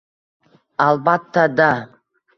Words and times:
—Albatta-da. 0.85 1.71